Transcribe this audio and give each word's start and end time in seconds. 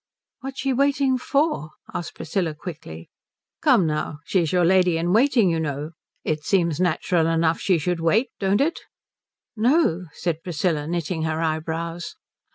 "What 0.39 0.53
is 0.53 0.57
she 0.57 0.73
waiting 0.73 1.19
for?" 1.19 1.69
asked 1.93 2.15
Priscilla 2.15 2.55
quickly. 2.55 3.11
"Come 3.61 3.85
now, 3.85 4.17
she's 4.25 4.51
your 4.51 4.65
lady 4.65 4.97
in 4.97 5.13
waiting 5.13 5.51
you 5.51 5.59
know. 5.59 5.91
It 6.23 6.43
seems 6.43 6.79
natural 6.79 7.27
enough 7.27 7.59
she 7.61 7.77
should 7.77 7.99
wait, 7.99 8.31
don't 8.39 8.61
it?" 8.61 8.79
"No," 9.55 10.05
said 10.13 10.41
Priscilla, 10.41 10.87
knitting 10.87 11.21
her 11.21 11.39
eyebrows. 11.39 12.15